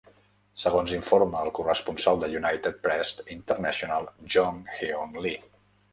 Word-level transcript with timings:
Segons 0.61 0.93
informa 0.99 1.41
el 1.47 1.51
corresponsal 1.59 2.17
de 2.23 2.29
United 2.39 2.81
Press 2.87 3.13
International 3.37 4.09
Jong-Heon 4.37 5.17
Lee. 5.27 5.39